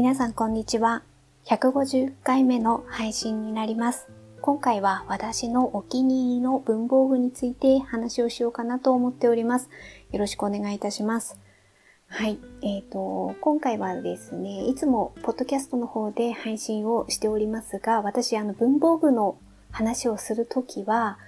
[0.00, 1.02] 皆さんこんにちは。
[1.44, 4.08] 150回目の配信になります。
[4.40, 9.68] 今回は私のお気に入りの文房具について話をしようかなと思っております。
[10.10, 11.38] よろしくお願いいたします。
[12.08, 12.38] はい。
[12.62, 19.36] えっ、ー、と、今回はですね、いつもポッドキャストの方で配信をしておりますが、私、あの、文房具の
[19.70, 21.18] 話をするときは、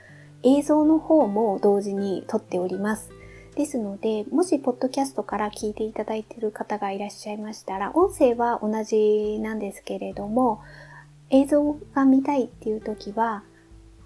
[0.45, 3.11] 映像の方も同時に撮っております。
[3.55, 10.63] ですので、もしポッドキャストから聞いていただいている方がいらっしゃいましたら、音声は同じなんですけれども、
[11.31, 13.43] 映像が見たいっていう時は、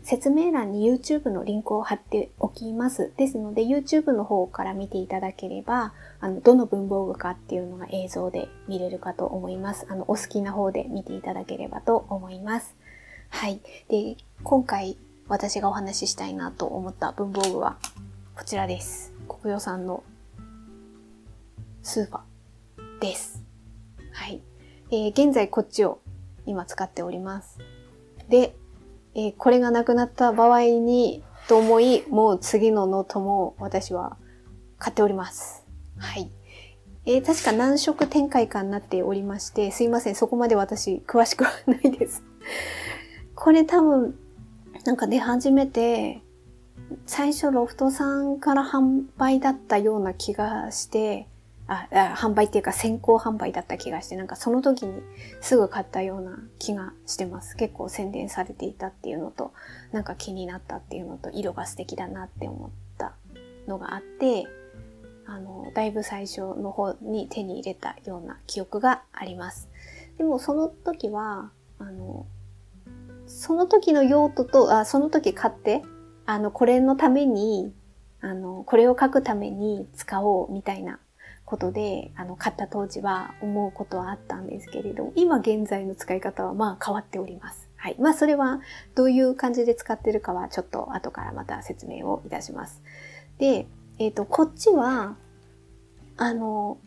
[0.03, 3.13] 説明欄に YouTube のリンクを貼っておきます。
[3.17, 9.87] ですので、YouTube の方から見ていただければ、あの、どの文房具かっていうのが映像で見れるかと思います。
[9.89, 12.77] あの、お好きな方で見ていただければと思います。
[13.31, 13.61] はい。
[13.89, 14.97] で、今回
[15.29, 17.77] 私がお話ししたいなと思った文房具は
[18.37, 19.16] こちらです。
[19.27, 20.03] 国用さんの
[21.83, 23.43] スーパーです。
[24.13, 24.43] はい。
[24.91, 26.01] えー、現在こっちを
[26.47, 27.59] 今使っております。
[28.29, 28.57] で、
[29.15, 34.17] えー、これがなくなった場合にと思い、もう次のノートも私は
[34.79, 35.65] 買っております。
[35.99, 36.31] はい。
[37.05, 42.25] えー、確か何色展開かになっておりまして、すいません、そこまで私詳しくはないです。
[43.35, 44.19] これ多分、
[44.85, 46.23] なんか出始めて、
[47.07, 51.29] 最初ロフトさんから販売だったような気がして、
[51.69, 55.03] ああ販売っていうか先行販売だった気がして、なんかその時に
[55.41, 57.57] すぐ買ったような気がしてます。
[57.57, 59.53] 結構宣伝されていたっていうのと、
[59.93, 63.15] なんか気になったっていうのと、色が素敵だなって思った
[63.67, 64.47] のがあって、
[65.27, 69.69] あの、だいぶ最初の方に手に入れたような記憶があります。
[70.19, 72.27] でもその時は、あの、
[73.27, 75.83] その時の用途と、あその時買って、
[76.27, 77.73] あの、これのために、
[78.21, 80.99] あの、これを書くために使おうみたいな
[81.45, 87.69] ことで、あの、買った当時は思うことはあったんですけれども、今現在の使い方はまあ変わっております。
[87.77, 87.97] はい。
[88.01, 88.61] まあそれは
[88.97, 92.83] どういう感じで使ってるかはちょっと後からまた説明をいたします。
[93.39, 95.17] で、えっ、ー、と、こっちは、
[96.17, 96.79] あの、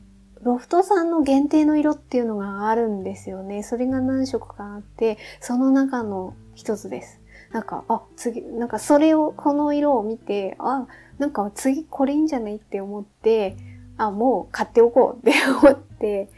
[0.41, 3.63] ロフトさんの限定の色っていうのがあるんですよね。
[3.63, 7.21] それが何色かあって、その中の一つです。
[7.51, 10.87] なんか、あ、次、なんかそれを、この色を見て、あ、
[11.17, 13.57] なんか次これいいんじゃないって思って、
[13.97, 16.29] あ、もう買っておこうって 思って、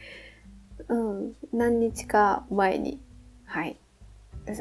[0.88, 3.00] うん、何日か前に、
[3.46, 3.78] はい。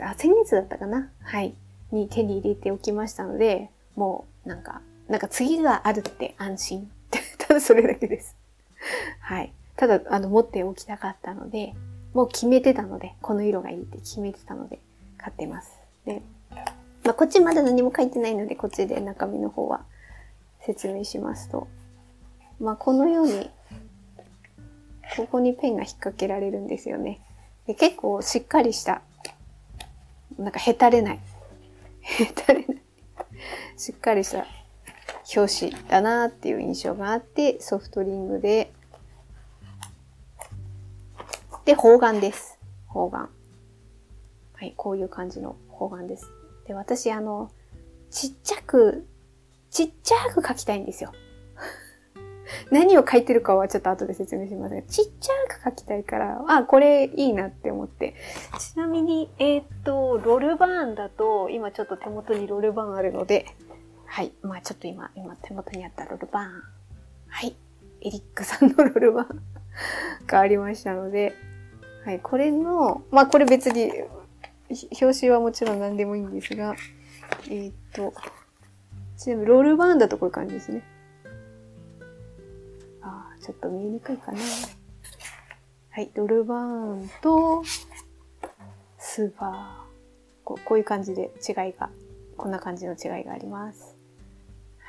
[0.03, 1.11] あ、先月だったかな？
[1.23, 1.55] はい。
[1.93, 6.91] に手に入れておきましたので、もうなんか、なんか次があるって安心。
[7.39, 8.37] ただそれだけです。
[9.21, 9.53] はい。
[9.77, 11.75] ただ、あの、持っておきたかったので、
[12.13, 14.79] もう決めてたので、この色がいいって決めてたので、
[15.17, 15.73] 買ってます。
[16.05, 16.23] で、
[17.05, 19.85] まあ、こっちまだ何も書いてないので、こっちで中身の方は
[20.61, 21.69] 説明しますと。
[22.61, 23.51] まあ、このように、
[25.17, 27.21] ここにペンが引っ掛けられるんですよね。
[27.67, 29.03] で結構しっかりした、
[30.39, 31.21] なんかへたれない。
[32.03, 32.83] へたれない。
[33.77, 34.47] しっかりした
[35.35, 38.73] 表紙だなっていう印象があって、ソフトリングで、
[41.65, 42.59] で、方眼です。
[42.87, 43.29] 方眼。
[44.55, 46.40] はい、こういう感じの方眼です。
[46.71, 47.51] で、私、あの、
[48.11, 49.05] ちっちゃく、
[49.71, 51.11] ちっちゃく書きたいんですよ。
[52.71, 58.15] 何を書いてるかはちょっと後で説明しますが、ちっちゃく書きたいから、あ、これいいなって思って。
[58.61, 63.47] ちなみに、えー、っと、ロルバーンだと、今ちょっと手元にロルバーンあるので、
[64.07, 64.31] はい。
[64.43, 66.63] まあちょっと今、今手元にあったロルバーン。
[67.27, 67.57] はい。
[68.03, 69.43] エリックさんのロールバーン
[70.29, 71.35] がありましたので、
[72.05, 72.21] はい。
[72.21, 73.93] これの、まあこれ別に
[75.01, 76.75] 表紙はもちろん何でもいいんですが、
[77.47, 78.13] えー、っと、
[79.17, 80.83] ちなみにロールバーンだとこういう感じですね。
[83.03, 84.39] ああ、ちょっと見えにくいかな。
[85.91, 87.63] はい、ロールバーンと、
[88.99, 89.91] スーパー。
[90.45, 91.91] こうこういう感じで違いが、
[92.37, 93.97] こんな感じの違いがあります。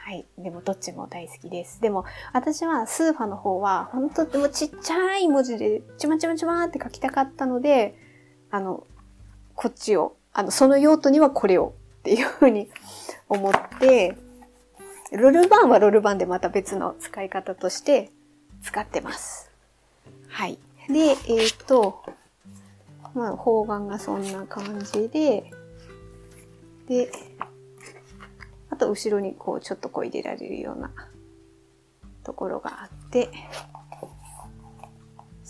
[0.04, 0.26] はい。
[0.38, 1.82] でもどっちも大好きです。
[1.82, 7.96] でも私はスーファの方は本当でもちっちゃい文字でちまちまちまって書きたかったので、
[8.50, 8.88] あの、
[9.62, 12.68] こっちを、あの、その用途にはこれをっていうふうに
[13.30, 14.18] 思って、
[15.12, 18.10] ロルバンはロルバンでまた別の使い方として
[18.64, 19.52] 使ってます。
[20.30, 20.58] はい。
[20.88, 22.04] で、えっ、ー、と、
[23.14, 25.52] まあ、方眼がそんな感じで、
[26.88, 27.12] で、
[28.72, 30.92] あと後ろにこうちょっとこう入れられるような
[32.24, 33.30] ところがあって、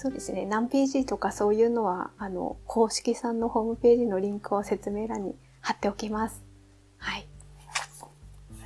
[0.01, 0.47] そうですね。
[0.47, 6.43] 何ページとかそういうのは、あの、公式さんのホームページのリンクを説明欄に貼っておきます。
[6.97, 7.27] はい。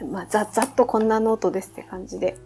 [0.10, 2.38] まあ、ざ、ざっとこんなノートですって感じで。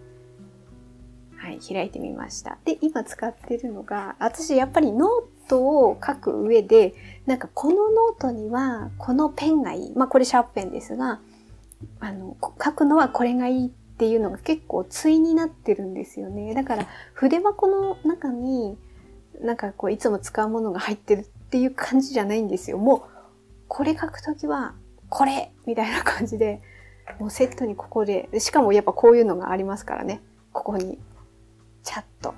[1.38, 2.58] はい。、開いてみました。
[2.66, 6.96] で、今使ってるのが、私やっぱりノートを書く上で、
[7.28, 9.94] なんかこのノートにはこのペンがいい。
[9.94, 11.22] まあこれシャープペンですが、
[12.00, 13.70] あの、書くのはこれがいい
[14.00, 16.54] っていうのが結構対になってるんですよね。
[16.54, 18.78] だから筆箱の中に
[19.42, 22.78] なんかこういつも使うものが入ってるっていう感じじゃないんですよ。
[22.78, 23.02] もう
[23.68, 24.74] これ書くときは
[25.10, 26.62] これみたいな感じで、
[27.20, 30.22] もうセットにここで、しかもやっぱこういうのがありますからね。
[30.54, 30.98] ここに
[31.84, 32.34] チャット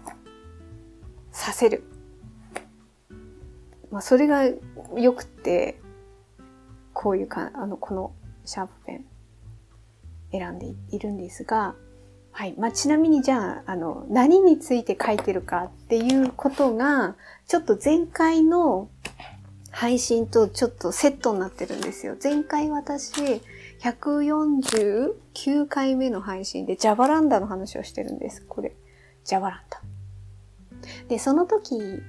[1.32, 1.84] させる。
[3.92, 4.46] まあそれが
[4.98, 5.80] 良くて、
[6.94, 8.14] こういうか、あの、この
[8.46, 9.06] シャープペン
[10.32, 11.76] 選んでいるんですが、
[12.32, 12.56] はい。
[12.58, 17.16] まあ、ちなみにじゃあ、あの、何について書いてるかっていうことが、
[17.48, 18.90] ちょっと前回の
[19.70, 22.16] 配信とちょっとセットになってるんですよ。
[22.22, 23.42] 前回私、
[23.82, 28.46] 149回目の配信でジャバランダの話をしてるんです。
[28.48, 28.76] これ。
[29.26, 29.82] ジャバランダ。
[31.10, 32.02] で、その時、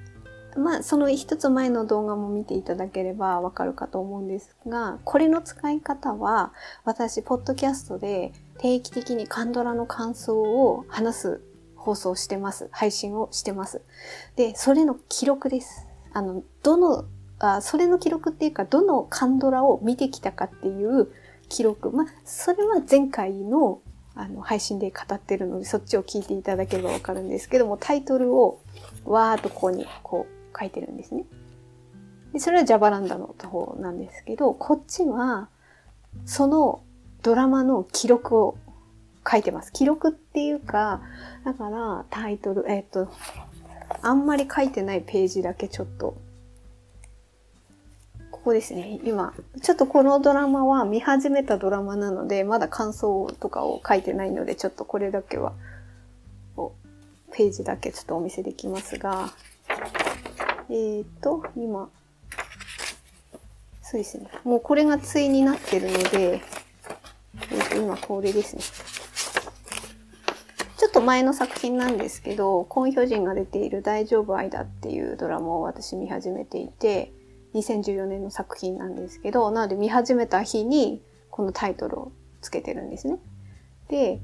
[0.57, 6.53] まあ、その一つ前の動画も見ていただければわかるかと思うんですが、これの使い方は、
[6.83, 11.41] 私、ポッドキャストで定期的にカンドラの感想を話す
[11.75, 12.69] 放送してます。
[12.71, 13.81] 配信をしてます。
[14.35, 15.87] で、それの記録です。
[16.13, 17.05] あの、どの、
[17.39, 21.09] あそれの記録っていうか、どのカンドラを見てきたかっていう
[21.49, 21.91] 記録。
[21.91, 23.81] まあ、それは前回の
[24.15, 28.59] あの配信で語ってるので、そっちを聞いていただければわかるんですけども、タイトルを
[29.05, 31.25] わーっとここにこう書いてるんですね。
[32.33, 35.49] で、それはジャバランダの方なんですけど、こっちは、
[36.25, 36.81] その
[37.21, 38.57] ドラマの記録を
[39.29, 39.71] 書いてます。
[39.71, 41.01] 記録っていうか、
[41.45, 43.07] だからタイトル、えっ、と、
[44.01, 46.15] あんまり書いてないページだけちょっと、
[48.31, 48.99] ここですね。
[49.03, 55.53] 今、ちょっとこのドラマは見始めたドラマなので、まだ感想とかを書いてないので、ちょっとこれだけは、
[57.31, 59.29] ページだけちょっとお見せできますが、
[60.69, 61.89] えっ、ー、と、今、
[63.81, 64.27] そうですね。
[64.43, 66.41] もうこれが対になってるので、
[67.51, 68.61] えー、と今これですね。
[70.77, 77.13] ちょっと前の作品なんですけど、コンヒョジンが出ている大丈夫愛だっていうドラマを私見始めていて、
[77.53, 82.11] 2014年の作品なんですけど、なので見始めた日にこのタイトルを
[82.41, 83.19] つけてるんですね。
[83.89, 84.21] で、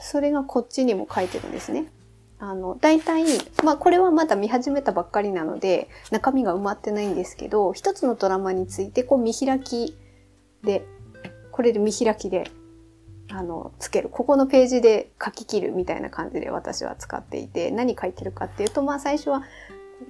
[0.00, 1.86] それがこっちにも書いてるんですね。
[2.40, 3.24] あの、大体、
[3.64, 9.96] まあこれはまだ見始めたばっかりなので、中身が埋まってないんですけど、一つのドラマについてこう見開き
[10.62, 10.84] で
[11.58, 12.52] これで見開きで、
[13.30, 14.10] あの、つける。
[14.10, 19.46] ここのページで書き切るみたいな感じで私は使っていて、何書いてるかっていうと、まあ最初は、こ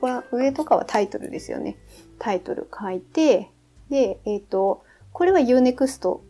[0.02, 1.78] こは上とかはタイトルですよね。
[2.18, 3.50] タイトル書いて、
[3.88, 4.84] で、えっ、ー、と、
[5.14, 6.20] これは Unext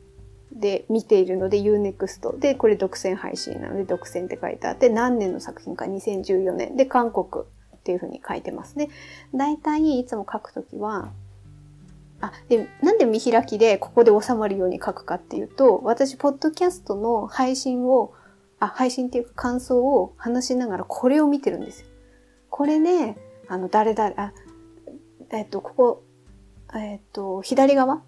[0.52, 8.88] で見ているので Unext で、これ独占配信なので独占って書いてあって、何年の作品か2014年で韓国っていうふうに書いてますね。
[9.34, 11.12] 大体いつも書くときは、
[12.20, 18.12] あ、で、なんで見開きでここで収まるように書くかっていうと、私、ポッドキャストの配信を、
[18.58, 21.86] あ、配信っていうか感想を話しながらこれを見てるんですよ。
[22.50, 23.16] これね、
[23.46, 24.32] あの、誰々、あ、
[25.30, 26.02] えっと、ここ、
[26.74, 28.02] えっと、左側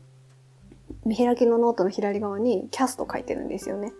[1.05, 3.93] 見開きのノートの左側にキャスト書いてるんですよね。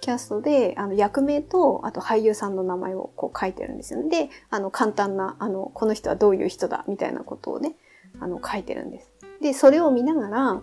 [0.00, 4.26] キャストで、あの、役名と、あと俳優さんの名前をこう書いてるんですよね。
[4.26, 7.74] で、あの、簡単な、あの、この人はどういう人だ、みたいなことをね、
[8.20, 9.10] あの、書いてるんです。
[9.40, 10.62] で、それを見ながら、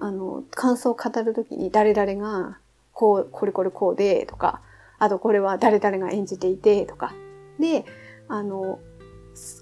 [0.00, 2.58] あの、感想を語るときに誰々が、
[2.92, 4.62] こう、これこれこうで、とか、
[4.98, 7.14] あとこれは誰々が演じていて、とか。
[7.58, 7.84] で、
[8.28, 8.78] あの、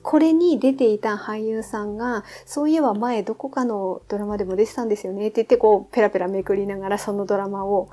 [0.02, 7.88] これに出ていた俳優さんが、そういえば前どこかのドラマでも出てたんですよねって言って、こう、ペラペラめくりながらそのドラマを、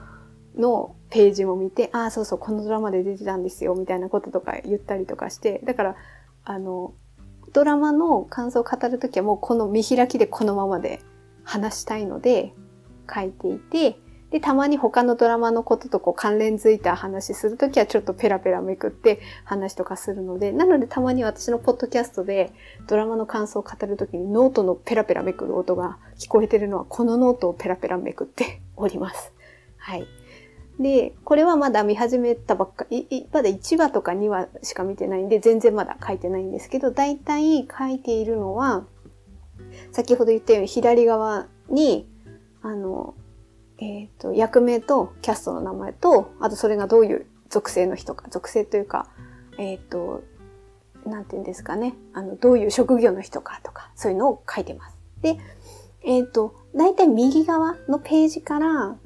[0.55, 5.95] のページを見て、ああ、そうそう、このドラマで出てたんですよ、みたいなこととか言ったりとかして、だから、
[6.43, 6.93] あの、
[7.53, 11.01] ドラマの感想を語るときはもうこの見開きでこのままで
[11.43, 12.53] 話したいので
[13.13, 13.99] 書いていて、
[14.31, 22.51] で、たまに他のドラマのこととこう関連づいた話するときはちょっとペラペラめくって話とかするので、なのでたまに私のポッドキャストで
[22.87, 29.31] ドラマの感想を語るときにノートのペラペラめくる音が聞こえてるのはこのノートをペラペラめくって おります。
[29.77, 30.05] はい。
[30.77, 38.85] で、これはまだ見始めたばっかり、まだ1話とか2話しか見てないんで、全然まだ書いてないんですけど、大体書いているのは、
[39.91, 42.07] 先ほど言ったように左側に、
[42.61, 43.15] あの、
[43.79, 49.07] えっ、ー、と、役名とキャストの名前と、あとそれがどういう属性の人か、属性というか、
[49.57, 50.23] えっ、ー、と、
[51.05, 54.97] なんて言うんですかね、あの、どういう職業の人かとか、そういうのを書いてます。
[55.21, 55.37] で、
[56.03, 58.97] えっ、ー、と、大体右側のページから、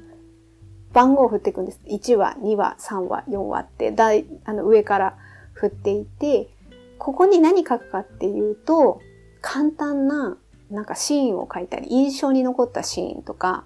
[0.92, 1.80] 番号を振っていくんです。
[1.86, 5.16] 1話、2話、3話、4話ってだいあの上から
[5.54, 6.50] 振っていて、
[6.98, 9.00] ここに何書くかっていうと、
[9.40, 10.36] 簡単な
[10.70, 13.64] なんかシーンを書いたり、印象に残ったシーンとか、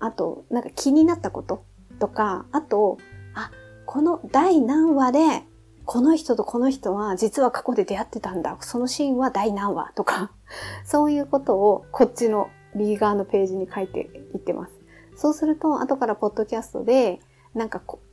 [0.00, 1.64] あと、なんか気になったこと
[1.98, 2.98] とか、あと、
[3.34, 3.50] あ、
[3.86, 5.44] この第何話で、
[5.84, 8.56] この人とこの人は実は過去で出会ってたんだ。
[8.60, 10.32] そのシーンは第何話とか、
[10.84, 14.72] そういうことをこっちの右側のページに書いていってます。
[15.16, 17.20] そうすると、後からポッドキャストで、
[17.54, 18.10] なんかこう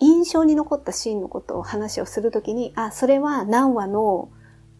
[0.00, 4.28] 印象に残ったシーンのことを話をするときに、あ、それは何話の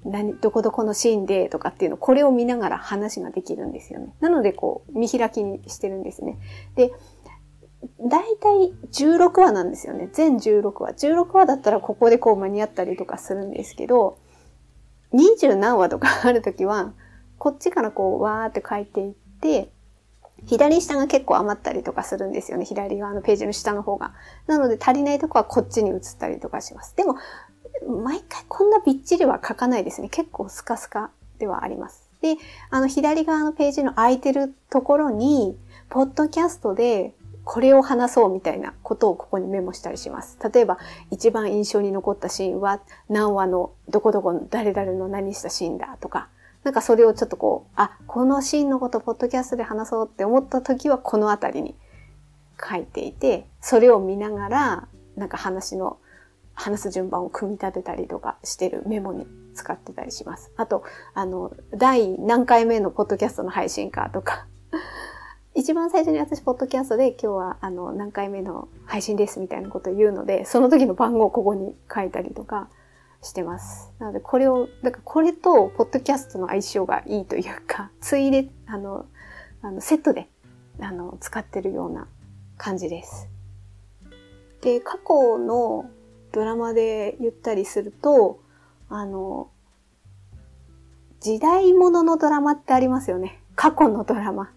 [0.04, 4.14] 何、どこどこのシーンでとかっていうの、これを見ながら話ができるんですよね。
[4.20, 6.38] なので、こう、見開きにしてるんですね。
[6.74, 6.92] で、
[8.00, 10.08] だいたい16話なんですよね。
[10.12, 10.90] 全16話。
[10.92, 14.18] 16話だったらここでこう間に合ったりとかするんですけど、
[15.12, 16.94] 20何話とかあるときは、
[17.38, 19.72] こっちからこう、わーって書いていって、
[20.46, 22.64] 左下が結構余ったりとかするんですよね。
[22.64, 24.14] 左側のページの下の方が。
[24.46, 26.96] なので足りないとこはこっちに移ったりとかします。
[26.96, 27.16] でも、
[27.86, 30.08] 毎回こんなびっちりは書かないですね。
[30.08, 32.08] 結構スカスカではあります。
[32.20, 32.36] で、
[32.70, 35.56] あの左側のページの空いてるところに、
[35.88, 37.14] ポッドキャストで
[37.44, 40.38] これを話そうみたいなことをここにメモしたりします。
[40.52, 40.78] 例えば、
[41.10, 46.28] 一番印象に残ったシーンは何話のどこどこの誰々の何したシーンだとか、
[46.62, 51.74] なんかそれをちょっとこう、あ、このシーンのことポッドキャストで話そうって思った時はこのあたりに
[52.62, 55.98] 書いていて、それを見ながら、なんか話の
[56.54, 60.52] 話す順番を組み立てたりとかしてるメモに使ってたりします。
[60.56, 64.46] あと、あの、第何回目のポッドキャストの配信かとか、
[65.54, 72.68] 一番最初に私、ポッドキャストで今日はあの何回目の配信ですみたいなことを言うので、その時の番号をここに書いたりとか
[73.22, 73.92] してます。
[73.98, 79.06] なので、これを、だからこれとポッドキャストの相性がいいというか、 ついで、あの、
[79.62, 80.28] あのセットで
[80.80, 82.08] あの使ってるような
[82.56, 83.28] 感じです。
[84.60, 85.90] で、過去の
[86.32, 88.40] ドラマで言ったりすると、
[88.88, 89.50] あの、
[91.20, 93.40] 時代物のドラマってありますよね。
[93.54, 94.50] 過去のドラマ。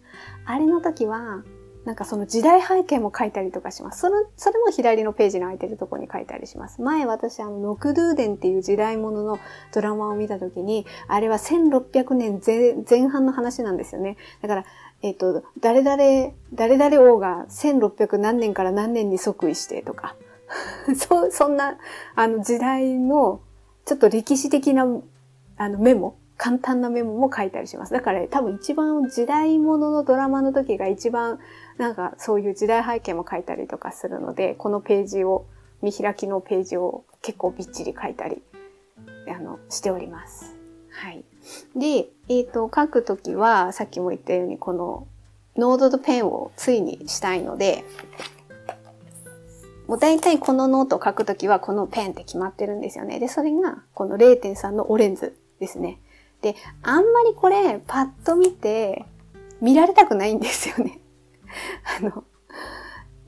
[0.45, 1.43] あれの時は、
[1.85, 3.99] なんかその時代背景も書いたりとかします。
[3.99, 6.81] その、それも左のページの空いてるとこに書いたりします。
[6.81, 9.37] 前私あの、ノクドゥーデンっていう時代物の
[9.71, 12.41] ドラマを見た時に、あれは1600年
[12.89, 14.17] 前半の話なんですよね。
[14.41, 14.65] だから、
[15.03, 20.15] えっ、ー、と、誰々、誰々王が1600何年から何年に即位してとか、
[20.95, 21.77] そ、そんな、
[22.15, 23.41] あの時代の、
[23.85, 24.85] ちょっと歴史的な、
[25.57, 27.93] あのメモ、簡単なメモも書いたりします。
[27.93, 31.39] だから、ね、多分一番時代物のドラマの時が一番、
[31.77, 35.45] なんかそういう時代背景も書いたりとかするので、このページを、
[35.81, 38.41] 見開きのページを結構びっちり書いたり、
[39.27, 40.55] あの、しております。
[40.89, 41.23] はい。
[41.75, 45.07] で、えっ、ー、と、書くときは、さっきも言ったように、この、
[45.57, 47.85] ノートとペンを対にしたいので、
[49.87, 53.19] もう大体このノートを書くときはこのペンって決まってるんですよね。
[53.19, 55.99] で、それがこの0.3のオレンズですね。
[56.41, 59.05] で、あんまりこれパッと見て
[59.61, 60.99] 見られたくないんですよね。
[61.99, 62.23] あの、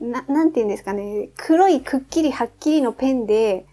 [0.00, 1.30] な、なんて言うんですかね。
[1.36, 3.66] 黒いくっきりはっきりのペンで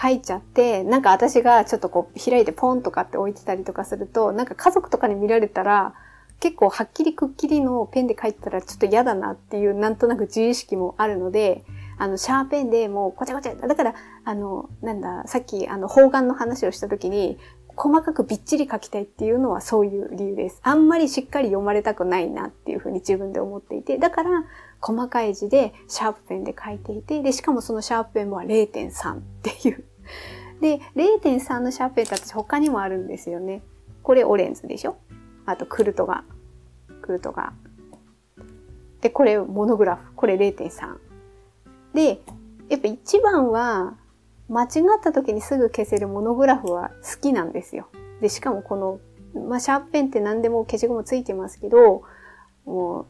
[0.00, 5.94] 書いちゃって、なんか私がちょっとこう開いてポンとかって置いてたりとかすると、なんか家族とかに見られたら、
[6.40, 11.64] 結構はっきりくっきりのペンで書いてたらちょっと嫌だなっていうなんとなく自意識もあるので、
[11.98, 17.38] あの、シャーペンでもうこちゃこちゃ、だから、あの、なんだ、さっき、あの、方眼の話をしたときに、
[17.76, 20.58] 細かくびっちり書きたいっていうのはそういう理由です。
[20.64, 24.30] あんまりしっかり読まれたくないなっていうふうに自分で思っていて、だから
[24.80, 29.84] 細かい字でシャープペンで書いていて、で、しかもそのシャープペンは0.3っていう。
[30.60, 33.62] で、0.3のシャープペンって私他にもあるんですよね。
[34.02, 34.96] これオレンズでしょ？
[35.46, 36.24] あとクルトが。
[37.02, 37.52] クルトが。
[39.02, 40.14] で、これモノグラフ。
[40.16, 40.96] これ0.3。
[41.94, 42.20] で、
[42.68, 43.96] やっぱ一番は、
[44.48, 44.68] 間違っ
[45.02, 47.88] た時にすぐ消せるモノグラフは好きなんですよ。
[48.20, 49.00] で、しかもこの、
[49.48, 52.02] まあ、シャープペンって何でも消しゴムついてますけど、
[52.64, 53.06] もう、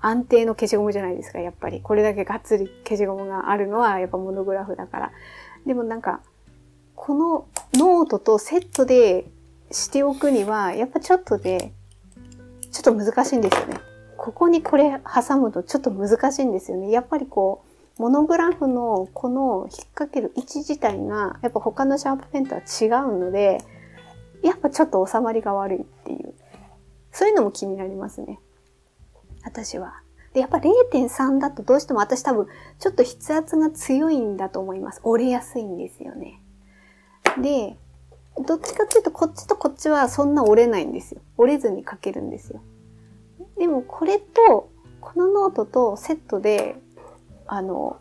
[0.00, 1.80] 安定の消しゴムじゃないですか、やっぱり。
[1.82, 5.12] これだけがっつり消しゴムがあるのはやっぱモノグラフだから。
[5.64, 6.20] でもなんか、
[6.94, 9.26] このノートとセットで
[9.70, 11.72] しておくには、やっぱちょっとで、
[12.70, 13.78] ちょっと難しいんですよね。
[14.16, 16.90] ここにこれ挟むとちょっと難しいんですよね。
[16.90, 17.65] やっぱりこう、
[17.98, 23.62] モノグラフのこの引っ掛ける位置自体がやっぱ他のシャープペンとは違うので、
[24.42, 26.34] やっぱちょっと収まりが悪いっていう。
[27.10, 28.38] そういうのも気になりますね。
[29.42, 30.02] 私は。
[30.34, 32.46] で、やっぱ0.3だとどうしても私多分
[32.78, 35.00] ちょっと筆圧が強いんだと思います。
[35.02, 36.42] 折れやすいんですよね。
[37.40, 37.78] で、
[38.46, 41.22] どっちかっていうとこっちとこっちはそんな折れないんですよ。
[41.38, 42.60] 折れずに書けるんですよ。
[43.56, 44.68] でもこれと、
[45.00, 46.76] このノートとセットで
[47.48, 47.98] あの、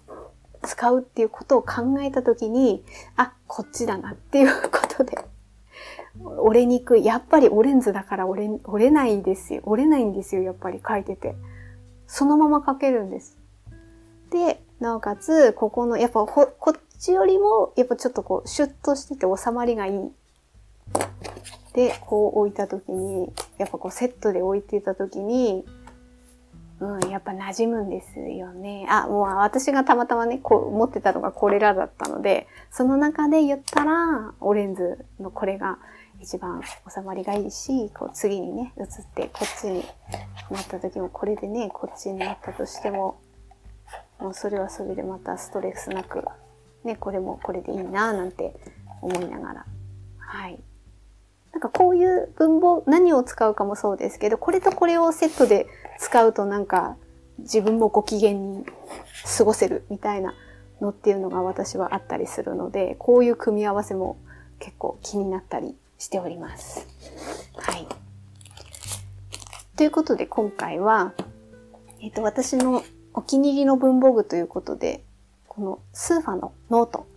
[0.64, 2.84] 使うっていうことを考えたときに、
[3.16, 5.18] あ、こっちだなっていうことで、
[6.40, 7.06] 折れにくい。
[7.06, 9.62] やっぱりオレンズだから折れ、折れないですよ。
[9.66, 11.36] 折れないんですよ、やっぱり書いてて。
[12.08, 13.38] そのまま書けるんです。
[14.32, 20.12] で、なおかつ、ここの、やっぱこっちよりも、やっぱちょっとこう、シュッとしてて収まりがいい。
[21.74, 25.66] で、こう置いたときに、やっぱこうセットで置いてたときに、
[26.80, 28.86] うん、やっぱ馴染むんですよね。
[28.90, 35.78] あ、もう私がたまたまね、こう持ってたのがこれらだったので、その中で言ったら、オレンズのこれが
[36.20, 36.62] 一番
[36.94, 39.86] 収まりがいいし、こう次にね、移ってこっちに
[40.52, 43.22] なった時もこれでね、こっちになったとしても、
[44.20, 46.26] もうそれはそれでまたストレスなく、
[46.84, 48.54] ね、これもこれでいいなぁなんて
[49.02, 49.66] 思いながら、
[50.18, 50.60] はい。
[51.54, 55.68] なんかこういう文法、何を使うかもそうですけど、これとこれをセットで
[56.00, 56.98] 使うとなんか
[57.40, 58.66] 自分もご機嫌に
[59.38, 60.34] 過ごせるみたいな
[60.82, 64.18] のっていうのが私はあったりするので、こういう組み合わせも
[64.60, 66.88] 結構気になったりしております。
[67.58, 67.88] はい。
[69.78, 71.14] ということで今回は、
[72.02, 72.84] えっ、と、私の
[73.14, 75.04] お気に入りの文房具ということで、
[75.48, 77.08] このスーファのノート、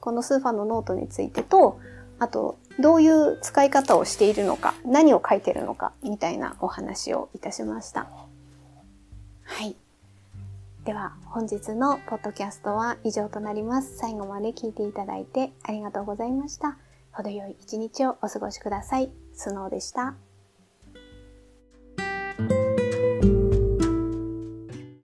[0.00, 1.78] このスーファのノートについてと、
[2.18, 8.08] あと、どういう使い方をしているのか、何を書いてるのか、みたいなお話をいたしました。
[9.44, 9.76] はい。
[10.84, 13.96] では、本日のポッドキャストは以上となります。
[13.96, 16.76] 最後まで聞いていただいてありがとうございました。
[17.12, 19.12] 程よい一日をお過ごしください。
[19.34, 20.14] スノーでした。